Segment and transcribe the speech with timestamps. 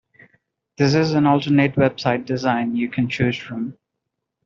[0.79, 3.77] This is an alternate website design you can choose from.